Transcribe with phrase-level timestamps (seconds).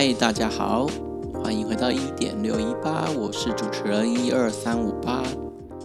[0.00, 0.86] 嗨，大家好，
[1.44, 5.22] 欢迎回到一点六一八，我是主持人一二三五八。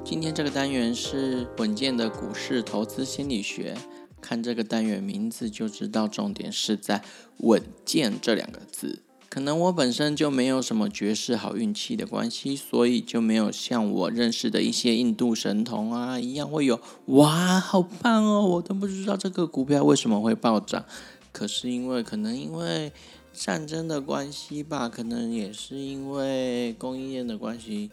[0.06, 3.76] 今天这个单元是稳健的股市投资心理学，
[4.22, 7.04] 看这个单元名字就知道，重点是在
[7.44, 9.00] “稳健”这两个字。
[9.28, 18.48] 可能我本身就没有什么绝世好运气的关系，所以就没有像我认识的一些印度神童啊一样会有哇，好棒哦！
[18.48, 20.86] 我都不知道这个股票为什么会暴涨。
[21.34, 22.94] 可是因为可能因为
[23.38, 27.92] 战争的关系吧，可能也是因为供应链的关系，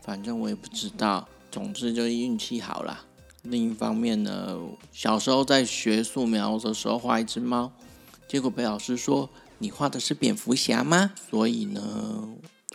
[0.00, 1.28] 反正我也不知道。
[1.50, 3.04] 总之就是运气好啦。
[3.42, 4.58] 另一方面呢，
[4.92, 7.72] 小时候在学素描的时候画一只猫，
[8.26, 11.12] 结果被老师说，你画的是蝙蝠侠吗？
[11.30, 12.28] 所以呢，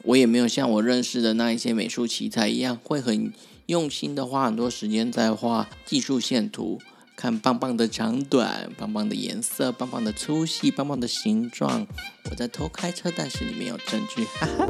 [0.04, 3.34] 我也没有像我认识的那一些美术奇才一样，会很
[3.66, 6.80] 用心的花很多时间在画技术线图。
[7.20, 11.86] 看棒棒的长短，棒棒的颜色，棒棒的粗细，棒棒的形状。
[12.32, 14.66] 我在偷开车，但是你没有证据，哈哈。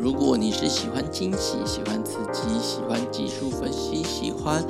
[0.00, 4.66] 如果你是喜欢惊喜、喜欢刺激、喜欢技术分析、喜欢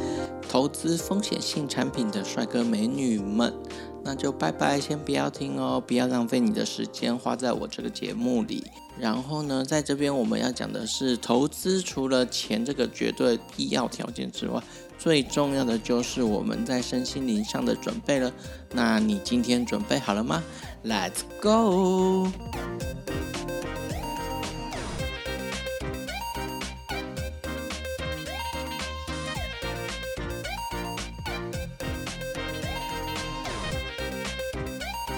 [0.47, 3.55] 投资风险性产品的帅哥美女们，
[4.03, 8.63] 那就拜拜，先不要听哦，不要浪费你的时间花在我这个节目里。
[8.99, 14.63] 然后呢，在这边我们要讲的是，投资除了钱这个绝对必要条件之外，
[14.97, 18.33] 最重要的就是我们在身心灵上的准备了。
[18.73, 20.43] 那你今天准备好了吗
[20.85, 22.29] ？Let's go！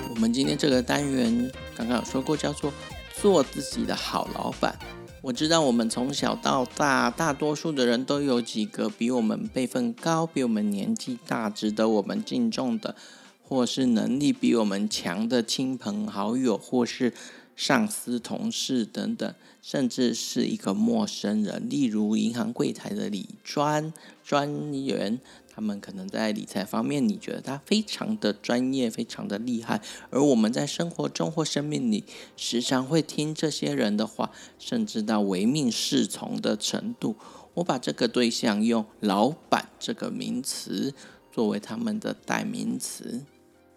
[0.09, 2.73] 我们今天这个单元刚刚有说过，叫做
[3.21, 4.79] 做自己的好老板。
[5.23, 12.95] 我知道我们从小到大，大多数的人都有几个比我们辈分高、比我们年纪大、值得我们敬重的，
[13.43, 17.13] 或是能力比我们强的亲朋好友，或是
[17.57, 25.19] 上司、同事等等，甚至是一个陌生人，例如银行柜台的理专专员。
[25.49, 29.81] 他们可能在理财方面，你觉得他非常的专业，非常的厉害。
[30.11, 32.05] 而我们在生活中或生命里，
[32.37, 37.17] 时常会听这些人的话，甚至到唯命是从的程度。
[37.55, 40.93] 我把这个对象用“老板”这个名词
[41.33, 43.25] 作为他们的代名词。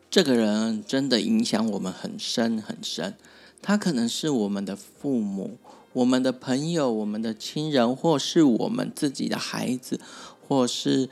[0.09, 3.15] 这个人真的影响我们很深很深。
[3.61, 5.57] 他可能是我们的父母、
[5.93, 9.99] 我们的朋友、我们的亲人，或是我们自己的孩子，
[10.47, 11.09] 或是。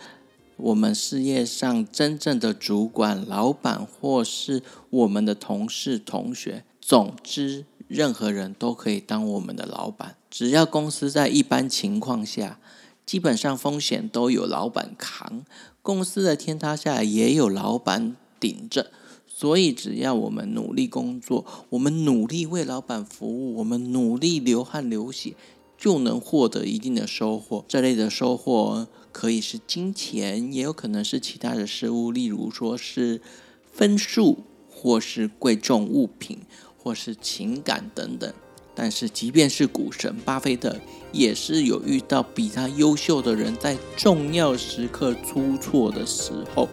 [0.59, 10.15] 我们事业上真正的主管、老板，或是我们的同事、同学，总之，任何人都可以当我们的老板。
[10.31, 12.59] 只要公司在一般情况下，
[13.05, 15.45] 基本上风险都有老板扛，
[15.83, 18.89] 公司的天塌下来也有老板顶着。
[19.39, 25.35] 所以，只要我们努力工作，我们努力为老板服务，我们努力流汗流血。
[25.77, 27.63] 就能获得一定的收获。
[27.67, 33.21] 这类的收获可以是金钱，也有可能是其他的事物，例如说是
[33.71, 36.39] 分数，或是贵重物品，
[36.75, 38.33] 或是情感等等。
[38.73, 40.75] 但是，即便是股神巴菲特，
[41.11, 46.67] 也是有遇到比他优秀的人，在重要时刻出错的时候。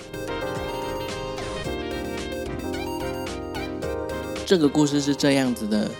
[4.46, 5.90] 这个故事是这样子的。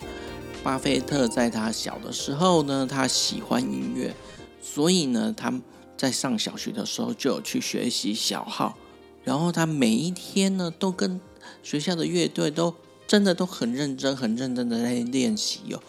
[0.63, 4.15] 巴菲特在他小的时候呢，他喜欢音乐，
[4.63, 5.61] 所以呢，他
[5.95, 8.79] 在上小学的时候就有去学习小号，
[9.25, 11.21] 然后他每一天呢，都跟
[11.63, 12.75] 学校的乐队都
[13.07, 15.83] 真的都很认真、很认真的在练习哦，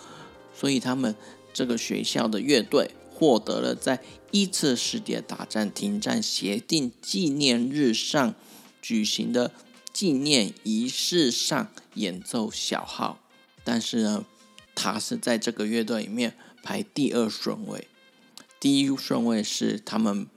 [0.53, 1.15] 所以他们
[1.53, 4.01] 这个学校的乐队获得了在
[4.31, 8.35] 一次世界大战停战协定纪念日上
[8.81, 9.51] 举行的
[9.93, 13.19] 纪念仪式上演奏小号，
[13.63, 14.25] 但是呢。
[14.77, 17.87] 他是在这个乐队里面排第二顺位，
[18.59, 20.27] 第一顺位是他们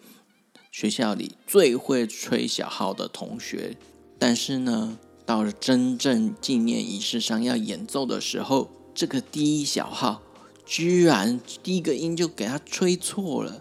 [0.71, 3.77] 学校里最会吹小号的同学。
[4.17, 4.97] 但是呢，
[5.27, 10.23] 到了真正纪念仪式上要演奏的时候，这个第一小号
[10.65, 13.61] 居然第一个音就给他吹错了。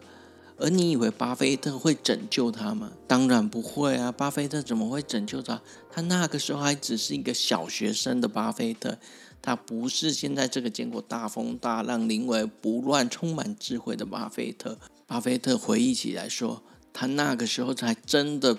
[0.59, 2.91] 而你以为巴菲特会拯救他吗？
[3.07, 4.11] 当然不会啊！
[4.11, 5.61] 巴菲特怎么会拯救他？
[5.91, 8.97] 他那个时候还只是一个小学生的巴菲特。
[9.39, 14.77] 他不是现在这个见过大风大浪、临危不乱、充满智慧的巴菲特。
[15.05, 18.57] 巴菲特回忆起来说，他那个时候才真的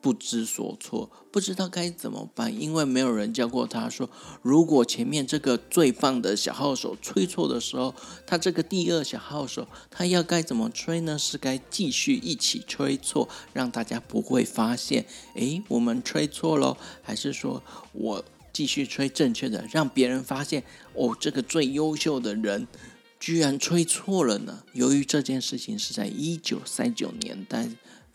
[0.00, 4.08] 不知所措，不知道该怎么办，因为没有人教过他说，
[4.42, 7.94] 如果前面这个最棒的小号手吹错的时候，
[8.26, 11.18] 他这个第二小号手他要该怎么吹呢？
[11.18, 15.04] 是该继续一起吹错，让大家不会发现，
[15.34, 17.62] 诶，我们吹错喽，还是说
[17.92, 20.64] 我继续吹正确的，让别人发现，
[20.94, 22.66] 哦，这个最优秀的人
[23.18, 24.62] 居然吹错了呢？
[24.72, 27.68] 由于这件事情是在一九三九年代。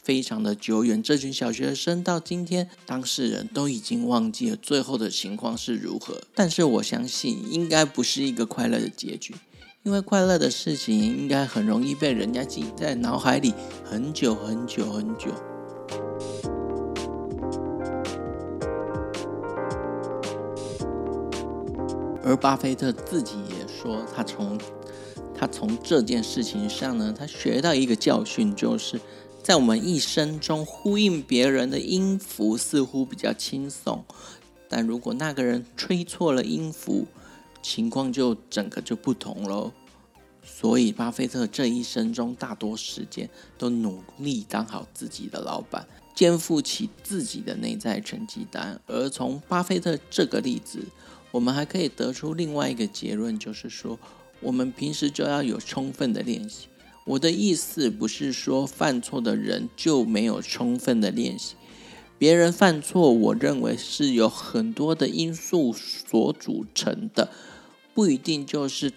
[0.06, 6.22] 非常的久远，这群小学生到今天，当事人都已经忘记了最后的情况是如何。
[6.36, 9.34] 但是我相信，应该不是一个快乐的结局，
[9.82, 13.52] 因为快乐的事情应该很容易被人家记在脑海里
[13.84, 15.32] 很久很久很久。
[22.24, 24.56] 而巴菲特自己也说，他从
[25.34, 29.02] 他从这件事情上呢，他学到一个教训，就是。
[29.46, 34.04] 在我们一生中，呼应别人的音符似乎比较轻松，
[34.68, 37.06] 但如果那个人吹错了音符，
[37.62, 39.72] 情况就整个就不同喽。
[40.44, 48.82] 所以，巴菲特这一生中大多时间都努力当好自己的老板，肩负起自己的内在成绩单。
[48.88, 50.80] 而从巴菲特这个例子，
[51.30, 54.00] 我们还可以得出另外一个结论，就是说，
[54.40, 56.66] 我们平时就要有充分的练习。
[57.06, 61.54] 我的意思不是说犯错的人就没有充分的练习，
[62.18, 67.30] 别人犯错，我认为是有很多的因素所组成的，
[67.94, 68.92] 不一定就是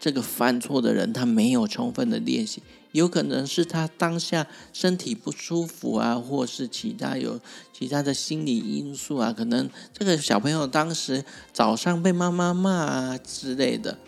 [0.00, 2.62] 这个犯错的人他没有充分的练习，
[2.92, 7.38] 有可能是他当下身体不舒服啊，或是其他有
[7.74, 11.22] 其他的心理因素啊，可能这个小朋友当时
[11.52, 13.98] 早上被妈妈骂啊之类的，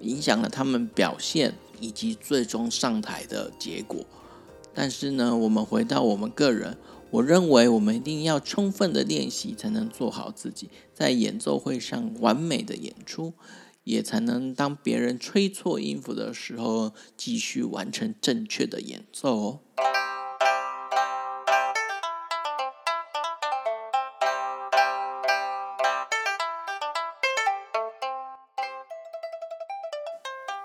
[0.00, 1.54] 影响了他们表现。
[1.80, 4.04] 以及最终上台的结果，
[4.74, 6.76] 但是呢，我们回到我们个人，
[7.10, 13.32] 我认为我们一定要充分的练习，才能做好自己，在演奏会上完美的演出，
[13.84, 19.60] 也才能当别人吹错音符的时候，继续完成正确的演奏哦。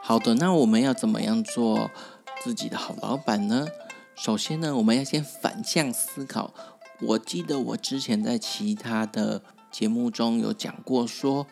[0.07, 1.89] 好的，那我们要怎么样做
[2.43, 3.67] 自己的好老板呢？
[4.13, 6.53] 首先呢，我们要先反向思考。
[7.01, 9.41] 我记得我之前在其他的
[9.71, 11.47] 节目中有讲过说，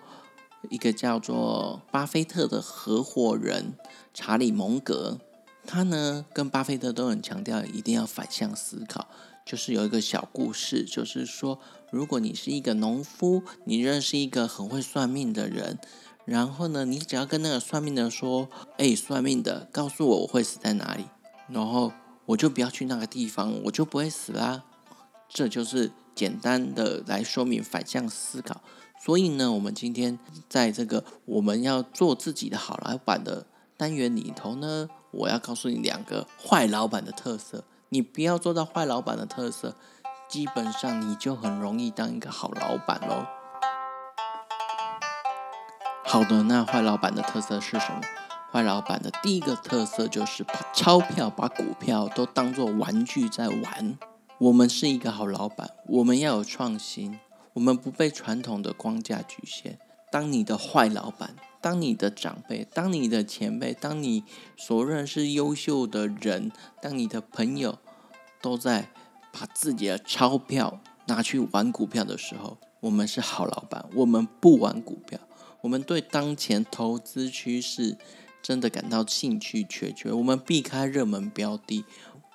[0.70, 3.74] 一个叫做巴菲特的合伙人
[4.14, 5.18] 查理蒙格，
[5.66, 9.08] 他呢跟巴菲特都很强调一定要反向思考。
[9.44, 11.60] 就是有一个小故事，就是说，
[11.90, 15.80] 如果你是一个农夫，你认识一个很会算命的人。
[16.26, 18.48] 然后呢，你只要跟那个算命的说
[18.78, 21.06] ：“哎，算命的，告诉我我会死在哪里，
[21.48, 21.92] 然后
[22.26, 24.64] 我就不要去那个地方，我就不会死啦。”
[25.28, 28.62] 这就是简单的来说明反向思考。
[29.04, 30.18] 所以呢，我们今天
[30.48, 33.46] 在这个我们要做自己的好老板的
[33.76, 37.66] 单元里头呢，我要告诉你两个坏老板的特色。
[37.90, 39.76] 你不要做到坏老板的特色，
[40.30, 43.26] 基本上你就很容易当一个好老板喽。
[46.14, 48.00] 好的，那坏老板的特色是什么？
[48.52, 53.98] 坏老板的第一个特色就是把钞票、把股票都当做玩具在玩。
[54.38, 57.18] 我们是一个好老板，我们要有创新，
[57.54, 59.80] 我们不被传统的框架局限。
[60.12, 64.24] 当你的坏老板，当你的长辈，当你的前辈，当你
[64.56, 67.80] 所认识优秀的人，当你的朋友
[68.40, 68.92] 都在
[69.32, 75.20] 把自己的钞票拿去玩股票的时候，我们是好老板，我们不玩股票。
[75.64, 77.98] 我们对当前投资趋势
[78.42, 81.86] 真的感到兴趣缺缺，我们避开热门标的，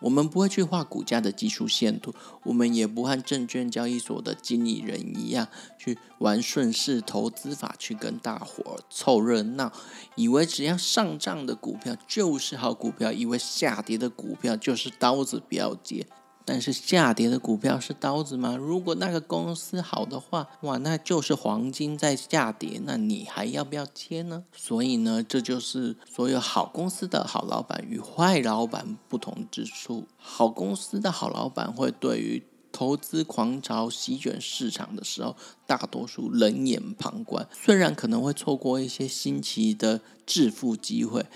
[0.00, 9.70] 我们不会去画股价的技术线图，我们也不和证券交易所的经理人一样去玩顺势投资法，去跟大伙凑热闹，
[10.16, 16.06] 以为只要上涨的股票就是好股票，以为下跌的股票就是刀子，不要接。
[16.50, 18.56] 但是下跌的股票是刀子吗？
[18.56, 24.44] 如果那个公司好的话，哇，那就是黄金在下跌，那你还要不要接呢？
[24.56, 30.06] 所以呢，这就是所有好公司的好老板与坏老板不同之处。
[30.16, 35.36] 好公司的好老板会对于投资狂潮席卷市场的时候，
[35.66, 41.26] 大多数冷眼旁观，虽然可能会错过一些新奇的致富机会。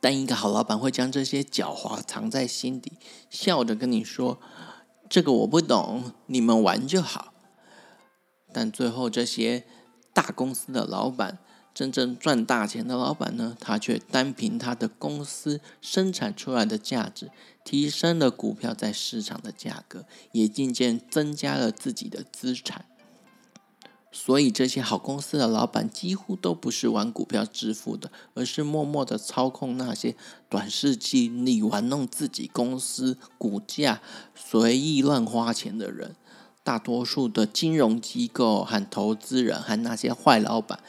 [0.00, 2.92] 但一个好老板会将这些狡猾藏在心底，
[3.28, 4.40] 笑着跟你说
[5.08, 7.34] ：“这个我不懂，你们玩就好。”
[8.52, 9.64] 但最后，这些
[10.12, 11.38] 大公司的老板
[11.72, 17.30] 真正赚大钱的老板呢，他却单凭他的公司生产出来的价值，
[17.64, 22.86] 提升了股票在市场的价格，也渐渐增加了自己的资产。
[24.12, 30.16] 所以，这些好公司的老板几乎都不是玩股票致富的，而是默默的操控那些
[30.48, 34.00] 短视近利、玩弄自己公司股价、
[34.34, 36.16] 随意乱花钱的人。
[36.62, 40.80] 大多数的金融机构和投资人和那些坏老板，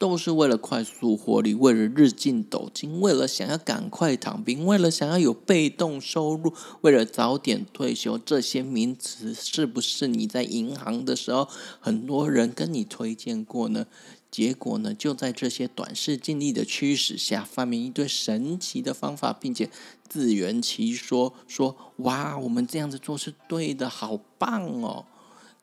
[0.00, 8.16] 都是为了快速获利，为了日进斗金，为了想要赶快躺平，为了想要有被动收入，为了早点退休。
[8.16, 11.46] 这些名词是不是你在银行的时候，
[11.80, 13.86] 很多人跟你推荐过呢？
[14.30, 19.68] 结果呢，就在这些短视尽力的驱使下，发明一堆神奇的方法，并且
[20.08, 25.04] 自圆其说，说哇，我们这样子做是对的，好棒哦！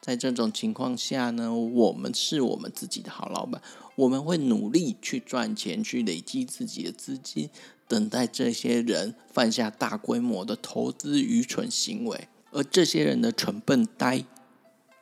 [0.00, 3.60] 在这种情况下呢，我们是我们自己的好老板，
[3.98, 7.50] 我们会努力去赚钱，去累积自己的资金，
[7.88, 12.28] 等待这些人犯下大规模的投资愚蠢行为。
[12.52, 14.24] 而这些人的蠢笨呆，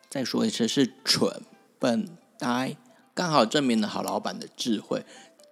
[0.08, 1.42] 再说一次是蠢
[1.78, 2.76] 笨呆，
[3.12, 5.04] 刚好证明了好老板的智慧。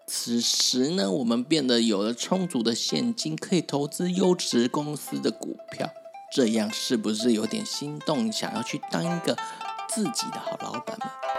[0.07, 5.91] 此时呢，我们变得有了充足的现金，可以投资优质公司的股票。
[6.33, 9.37] 这样是不是有点心动，想要去当一个
[9.89, 11.34] 自己的好老板呢？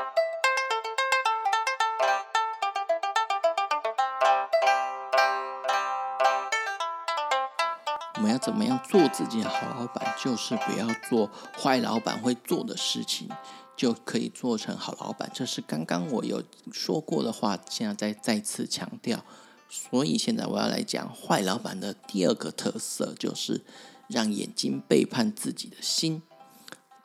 [8.18, 10.16] 我们要怎么样做自己的好老板？
[10.22, 13.30] 就是不要做坏老板会做的事情，
[13.76, 15.30] 就可以做成好老板。
[15.34, 19.24] 这是刚刚我有说过的话，现在再再次强调。
[19.70, 23.64] 所以现在我要来讲坏老板的第二个特色，就是。
[24.08, 26.22] 让眼睛背叛自己的心，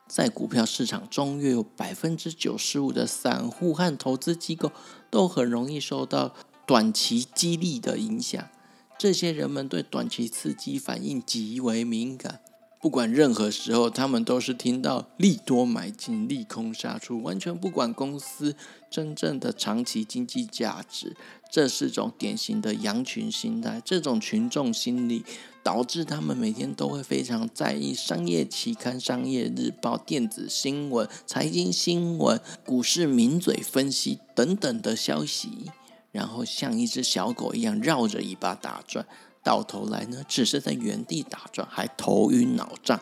[0.07, 4.71] 在股票市场中，约有百分之九十五的散户和投资机构
[5.09, 6.35] 都很容易受到
[6.67, 8.47] 短期激励的影响。
[9.01, 12.39] 这些人们对短期刺激反应极为敏感。
[12.79, 18.55] 不管任何时候，他们都是听到利多买进，利空杀出，完全不管公司
[18.91, 21.17] 真正的长期经济价值。
[21.49, 23.81] 这是种典型的羊群心态。
[23.83, 25.25] 这种群众心理
[25.63, 35.71] 导致他们每天都会非常在意商业期刊、商业日报、电子新闻、财经新闻、股市名嘴分析等等的消息，
[36.11, 39.05] 然后像一只小狗一样绕着尾巴打转。
[39.43, 42.99] 到头来呢，只是在原地打转，还头晕脑胀。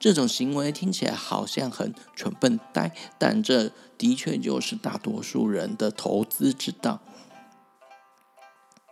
[0.00, 7.00] 这种行为听起来好像很蠢笨呆，但这的确就是大多数人的投资之道。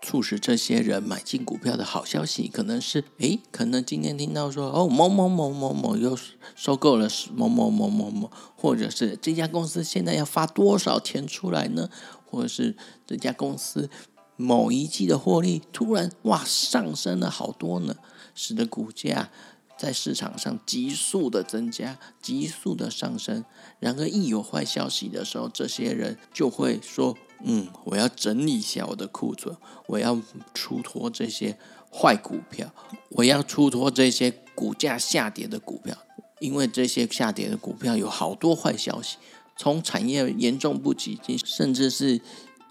[0.03, 6.17] 促使这些人买进股票的好消息，可能是：诶，可能今天听到说，哦，某某某某某又
[6.55, 11.89] 收购了某某某某某，或者是这家公司现在要发多少钱出来呢？
[12.25, 12.77] 或者是
[13.07, 13.91] 这家公司。
[14.39, 17.97] 某一季的获利突然哇上升了好多呢，
[18.35, 19.31] 使得股价
[19.79, 23.47] 在市场上急速的增加，急速的上升。
[23.81, 30.21] 然而一有坏消息的时候，这些人就会说：“嗯，我要整理一下我的库存，我要
[30.55, 31.59] 出脱这些
[31.93, 32.73] 坏股票，
[33.11, 35.97] 我要出脱这些股价下跌的股票，
[36.41, 39.17] 因为这些下跌的股票有好多坏消息，
[39.57, 42.21] 从产业严重不景气，甚至是。”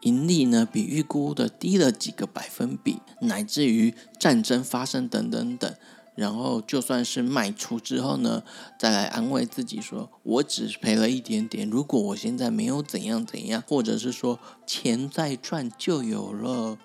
[0.01, 5.75] 盈利呢，比预估的低了几个百分比，乃至于战争发生等等等。
[6.15, 8.41] 然后就算是卖出之后呢，
[8.79, 11.69] 再来安慰自己说：“我只赔了一点点。
[11.69, 16.77] 如果我现在没有怎样怎样，或者是说钱再赚就有了。”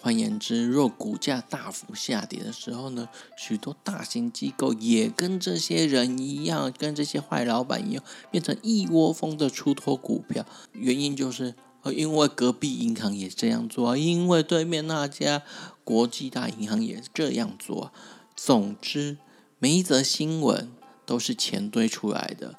[0.00, 10.44] 换言之，若股价大幅下跌的时候呢，许多大型机构也跟这些人一样，跟这些坏老板一样，变成一窝蜂的出脱股票。
[10.72, 11.54] 原因就是。
[11.92, 15.42] 因为隔壁银行也这样做，因为对面那家
[15.84, 17.92] 国际大银行也这样做。
[18.36, 19.18] 总之，
[19.58, 20.70] 每一则新闻
[21.06, 22.58] 都是钱堆出来的。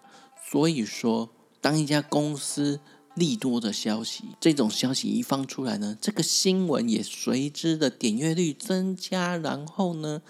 [0.50, 1.29] 所以说，
[1.60, 2.79] 当一家公司
[3.15, 10.22] 利多的消息，这种消息一放出来呢，这个新闻也随之的点阅率增加，然后呢，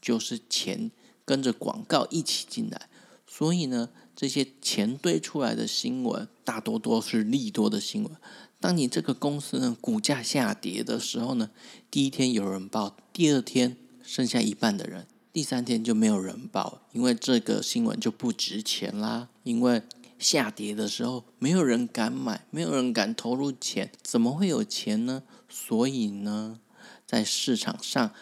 [0.00, 0.90] 就是钱
[1.24, 2.88] 跟着广告一起进来。
[3.26, 8.12] 所以呢，这些钱堆出来的新闻，大多都是利多的新闻。
[8.60, 11.50] 当你这个公司呢，股价下跌的时候呢，
[11.90, 19.30] 第一天有人报，第二天剩下一半的人，第三天就没有人报，因为这个新闻就不值钱啦。
[19.42, 19.82] 因为
[20.18, 25.22] 下跌的时候，没有人敢买，没有人敢投入钱，怎么会有钱呢？
[25.48, 26.60] 所以呢，
[27.06, 28.12] 在市场上，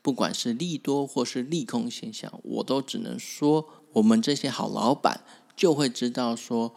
[0.00, 3.68] 不管是利多或是利空现象，我都只能说。
[3.94, 5.24] 我们这些好老板
[5.56, 6.74] 就会知道说，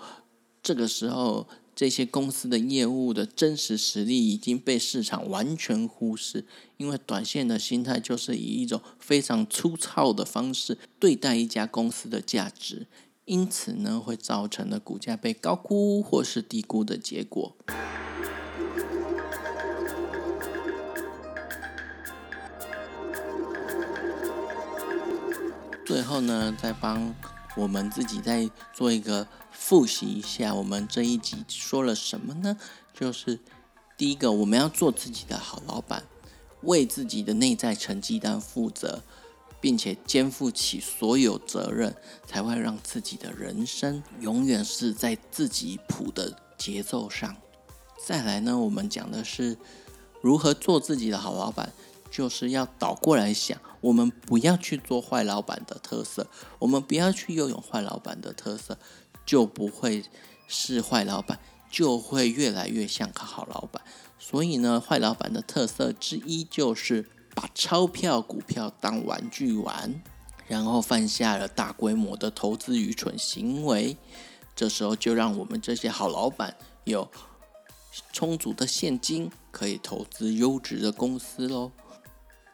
[0.63, 1.47] 这个时候
[1.81, 6.45] 这些公司的业务的真实实力已经被市场完全忽视，
[6.77, 12.85] 因为短线的心态就是以一种非常粗糙的方式对待一家公司的价值，
[13.25, 17.55] 因此呢，会造成了股价被高估或是低估的结果。
[25.83, 27.15] 最后呢，再帮
[27.57, 29.27] 我们自己再做一个。
[29.61, 32.57] 复习一下，我们这一集说了什么呢？
[32.95, 33.39] 就是
[33.95, 36.03] 第一个，我们要做自己的好老板，
[36.63, 39.03] 为自己的内在成绩单负责，
[39.61, 47.37] 并且肩负起所有责任，才会让自己的人生永远是在自己谱的节奏上。
[48.03, 49.55] 再来呢，我们讲的是
[50.21, 51.71] 如何做自己的好老板，
[52.09, 56.27] 就是要倒过来想，我们不要去做坏老板的特色，
[56.57, 58.77] 我们不要去拥有坏老板的特色。
[59.25, 60.03] 就不会
[60.47, 63.81] 是坏老板，就会越来越像个好老板。
[64.19, 70.01] 所以呢，坏老板的特色之一就是把钞票、股票当玩具玩，
[70.47, 73.97] 然后犯下了大规模的投资愚蠢行为。
[74.55, 77.09] 这时候就让我们这些好老板有
[78.13, 81.71] 充足的现金，可以投资优质的公司喽。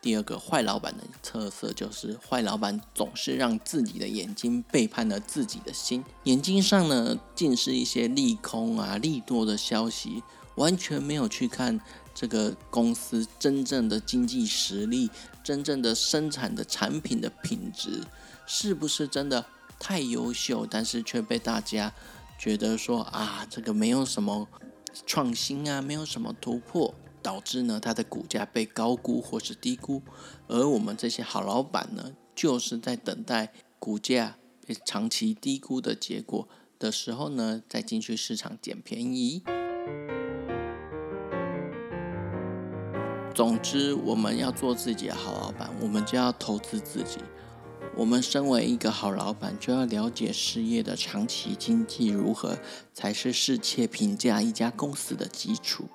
[0.07, 10.23] 第二个坏老板的特色就是，坏老板总是让自己的眼睛背叛了自己的心，眼睛上呢尽是一些利空啊、利多的消息，
[10.55, 11.77] 完全没有去看
[12.15, 15.09] 这个公司真正的经济实力、
[15.43, 18.01] 真正的生产的产品的品质
[18.45, 19.45] 是不是真的
[19.77, 21.93] 太优秀，但是却被大家
[22.39, 24.47] 觉得说啊，这个没有什么
[25.05, 26.95] 创新啊，没有什么突破。
[27.27, 30.01] 导致呢，它的股价被高估或是低估，
[30.47, 36.47] 而我们这些好老板呢，就是在等待股价被长期低估的结果
[36.79, 39.43] 的时候呢，再进去市场捡便宜。
[43.35, 47.19] 总之，我们要做自己的好老板，我们就要投资自己。
[47.97, 52.57] 我们身为一个好老板，就要了解事业的长期经济如何，
[52.93, 55.89] 才是适切评价一家公司的基础。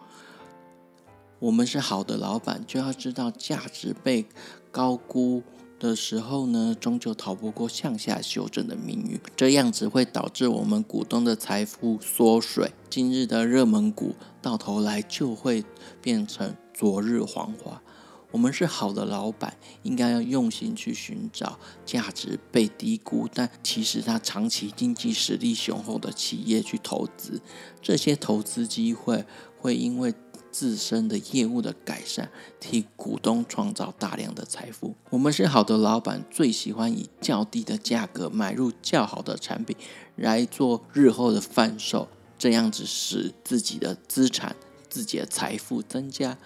[1.43, 4.25] 我们是好的老板，就要知道价值被
[4.71, 5.43] 高估
[5.77, 9.19] 的时候呢，终究逃不过向下修正的命运。
[9.35, 12.71] 这样只会导致我们股东的财富缩水。
[12.89, 15.65] 今日的热门股，到头来就会
[16.01, 17.83] 变成昨日黄花。
[18.31, 27.41] 我们是好的老板，应该要用心去寻找价值被低估，但其实它长期经济实力雄厚的企业去投资。
[27.83, 29.25] 这些投资机会
[29.59, 30.15] 会因为
[30.53, 34.95] 自身的业务的改善，替股东创造大量的财富。
[35.09, 39.75] 我们是好的老板，最喜欢以较低的价格买入较好的产品，
[40.17, 42.07] 来做日后的贩售，
[42.39, 44.55] 这样子使自己的资产、
[44.91, 46.37] 自己的财富增加。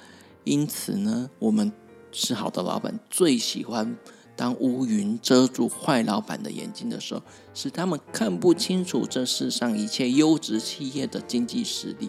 [0.45, 1.73] 因此呢，我们
[2.13, 3.97] 是好的老板，最喜欢
[4.37, 12.09] 当乌云遮住坏老板的眼睛的时候，使他们看不清楚这世上一切优质企业的经济实力。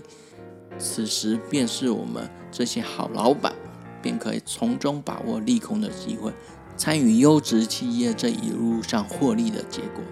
[0.78, 3.54] 此时便是我们这些好老板，
[4.02, 6.32] 便可以从中把握利空的机会，
[6.76, 10.04] 参与优质企业这一路上获利的结果。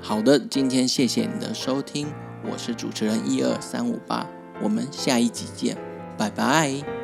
[0.00, 2.06] 好的，今天谢谢你的收听，
[2.50, 4.26] 我是主持人一二三五八，
[4.62, 5.76] 我们下一集见，
[6.16, 6.95] 拜拜。